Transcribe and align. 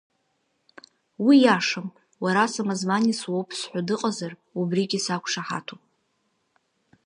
Уи 1.25 1.35
иашам, 1.41 1.87
уара 2.23 2.43
Самозванец 2.53 3.19
уоуп 3.31 3.49
зҳәо 3.59 3.81
дыҟазар, 3.87 4.31
убригьы 4.59 4.99
сақәшаҳаҭуп. 5.05 5.81